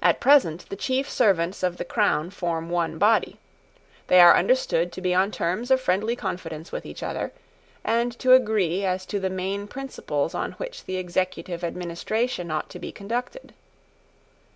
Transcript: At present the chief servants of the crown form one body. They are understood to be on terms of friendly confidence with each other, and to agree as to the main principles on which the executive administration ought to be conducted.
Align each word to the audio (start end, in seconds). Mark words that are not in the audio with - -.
At 0.00 0.20
present 0.20 0.68
the 0.68 0.76
chief 0.76 1.10
servants 1.10 1.64
of 1.64 1.76
the 1.76 1.84
crown 1.84 2.30
form 2.30 2.70
one 2.70 2.98
body. 2.98 3.40
They 4.06 4.20
are 4.20 4.36
understood 4.36 4.92
to 4.92 5.00
be 5.00 5.12
on 5.12 5.32
terms 5.32 5.72
of 5.72 5.80
friendly 5.80 6.14
confidence 6.14 6.70
with 6.70 6.86
each 6.86 7.02
other, 7.02 7.32
and 7.82 8.16
to 8.20 8.32
agree 8.32 8.84
as 8.84 9.04
to 9.06 9.18
the 9.18 9.28
main 9.28 9.66
principles 9.66 10.36
on 10.36 10.52
which 10.52 10.84
the 10.84 10.98
executive 10.98 11.64
administration 11.64 12.52
ought 12.52 12.70
to 12.70 12.78
be 12.78 12.92
conducted. 12.92 13.54